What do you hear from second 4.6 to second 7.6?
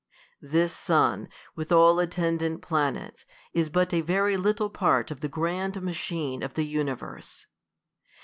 part of the grand machine of the universe.